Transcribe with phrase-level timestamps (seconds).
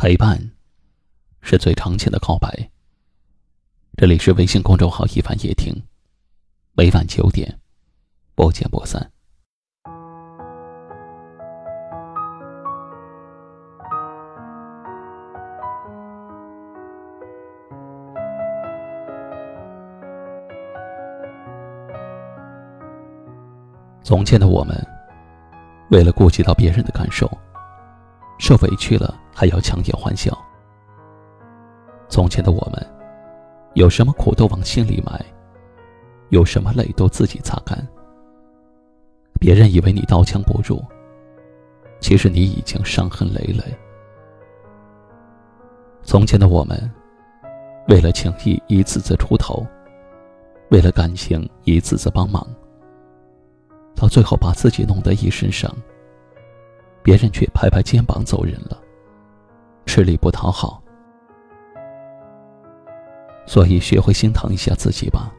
[0.00, 0.38] 陪伴，
[1.42, 2.48] 是最长情的告白。
[3.96, 5.74] 这里是微信公众号“一凡夜听”，
[6.72, 7.58] 每晚九点，
[8.36, 9.10] 不见不散。
[24.04, 24.80] 从前的我们，
[25.90, 27.28] 为了顾及到别人的感受。
[28.48, 30.32] 受委屈了还要强颜欢笑。
[32.08, 32.82] 从前的我们，
[33.74, 35.22] 有什么苦都往心里埋，
[36.30, 37.86] 有什么泪都自己擦干。
[39.38, 40.82] 别人以为你刀枪不入，
[42.00, 43.62] 其实你已经伤痕累累。
[46.02, 46.90] 从前的我们，
[47.88, 49.62] 为了情谊一次次出头，
[50.70, 52.48] 为了感情一次次帮忙，
[53.94, 55.70] 到最后把自己弄得一身伤。
[57.08, 58.78] 别人却拍拍肩膀走人了，
[59.86, 60.82] 吃力不讨好。
[63.46, 65.32] 所以学会心疼一下自己吧。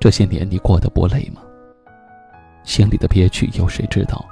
[0.00, 1.42] 这些年你过得不累吗？
[2.64, 4.24] 心里的憋屈有谁知道？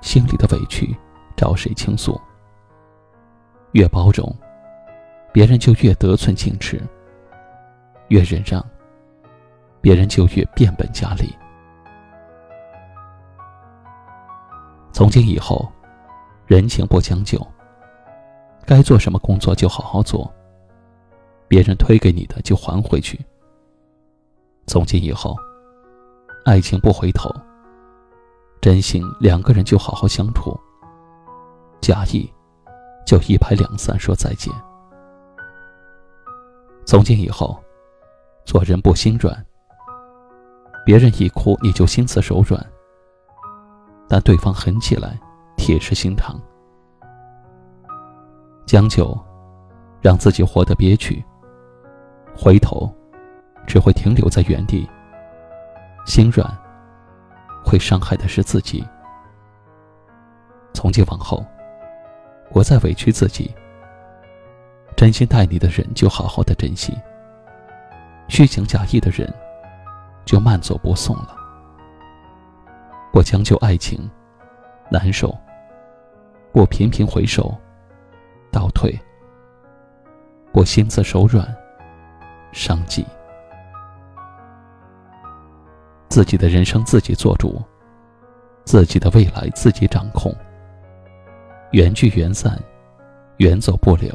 [0.00, 0.92] 心里的委屈
[1.36, 2.20] 找谁倾诉？
[3.74, 4.28] 越包容，
[5.32, 6.78] 别人就越得寸进尺；
[8.08, 8.60] 越忍让，
[9.80, 11.32] 别人就越变本加厉。
[14.92, 15.70] 从今以后，
[16.46, 17.40] 人情不将就。
[18.64, 20.32] 该做什么工作就好好做。
[21.48, 23.20] 别人推给你的就还回去。
[24.66, 25.36] 从今以后，
[26.44, 27.30] 爱情不回头。
[28.60, 30.56] 真心两个人就好好相处。
[31.80, 32.32] 假意，
[33.04, 34.52] 就一拍两散说再见。
[36.86, 37.58] 从今以后，
[38.44, 39.44] 做人不心软。
[40.86, 42.64] 别人一哭你就心慈手软。
[44.12, 45.18] 但对方狠起来，
[45.56, 46.38] 铁石心肠。
[48.66, 49.18] 将就，
[50.02, 51.24] 让自己活得憋屈。
[52.36, 52.94] 回头，
[53.66, 54.86] 只会停留在原地。
[56.04, 56.46] 心软，
[57.64, 58.86] 会伤害的是自己。
[60.74, 61.42] 从今往后，
[62.50, 63.50] 我再委屈自己。
[64.94, 66.92] 真心待你的人，就好好的珍惜；
[68.28, 69.32] 虚情假意的人，
[70.26, 71.41] 就慢走不送了。
[73.12, 74.10] 我将就爱情，
[74.90, 75.28] 难受；
[76.52, 77.54] 我频频回首，
[78.50, 78.98] 倒退；
[80.52, 81.46] 我心慈手软，
[82.52, 83.04] 伤己。
[86.08, 87.62] 自己的人生自己做主，
[88.64, 90.34] 自己的未来自己掌控。
[91.72, 92.58] 缘聚缘散，
[93.36, 94.10] 缘走不留。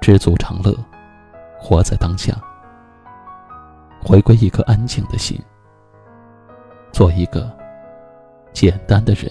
[0.00, 0.76] 知足常乐，
[1.60, 2.34] 活在当下，
[4.04, 5.40] 回归一颗安静的心。
[6.92, 7.50] 做一个
[8.52, 9.30] 简单的人。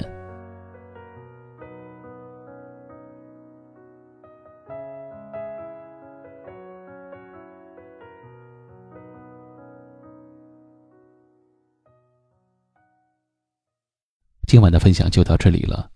[14.47, 15.89] 今晚的分享就到这里了。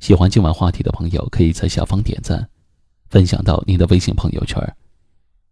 [0.00, 2.48] 喜欢今晚话题的朋友，可以在下方点赞，
[3.08, 4.60] 分享到您的微信朋友圈，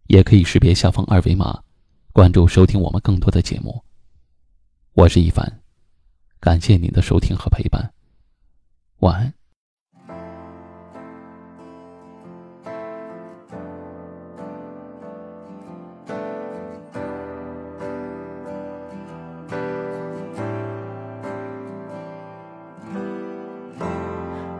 [0.07, 1.61] 也可以识别下方二维码，
[2.11, 3.86] 关注收听我们更多的节目。
[4.97, 5.59] 我是一凡，
[6.39, 7.91] 感谢您的收听和陪伴，
[9.01, 9.31] 晚安。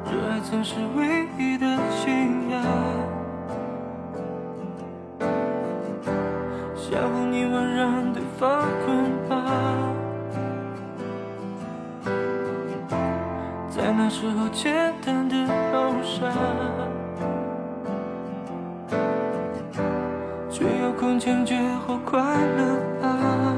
[0.06, 2.64] 这曾是唯一的信仰，
[6.78, 8.64] 相互凝望，让对方
[14.20, 14.74] 时候简
[15.06, 15.36] 单的
[15.72, 16.26] 好傻，
[20.50, 21.56] 却有空前绝
[21.86, 22.64] 后快乐
[23.08, 23.54] 啊！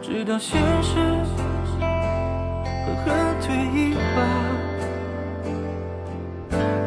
[0.00, 1.00] 直到现实
[1.80, 1.84] 狠
[3.04, 3.12] 狠
[3.42, 4.18] 推一把，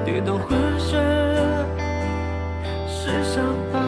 [0.06, 1.04] 跌到浑身
[2.88, 3.44] 是伤
[3.74, 3.79] 疤。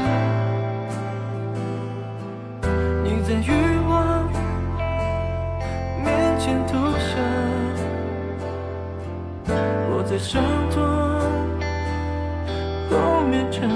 [10.21, 10.81] 伤痛
[12.91, 13.67] 后面成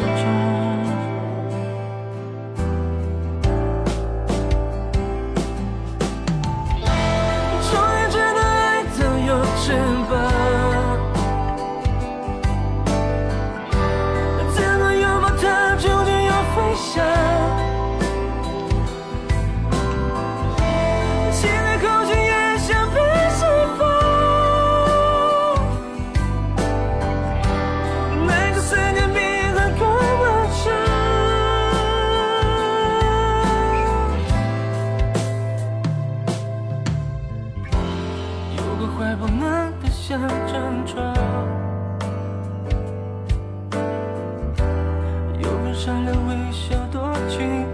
[46.28, 47.66] 微笑多情